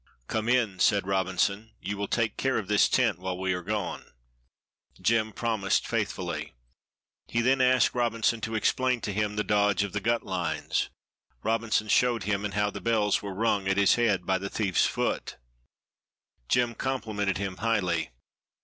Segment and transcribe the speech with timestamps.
[0.27, 1.73] "Come in," said Robinson.
[1.79, 4.03] "You will take care of this tent while we are gone."
[4.99, 6.53] Jem promised faithfully.
[7.27, 10.89] He then asked Robinson to explain to him the dodge of the gut lines.
[11.43, 14.87] Robinson showed him, and how the bells were rung at his head by the thief's
[14.87, 15.37] foot.
[16.49, 18.09] Jem complimented him highly.